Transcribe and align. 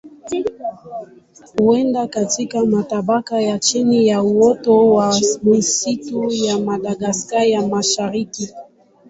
Huenda 1.59 2.07
katika 2.07 2.65
matabaka 2.65 3.41
ya 3.41 3.59
chini 3.59 4.07
ya 4.07 4.23
uoto 4.23 4.87
wa 4.89 5.15
misitu 5.43 6.29
ya 6.31 6.59
Madagaska 6.59 7.43
ya 7.43 7.67
Mashariki. 7.67 8.49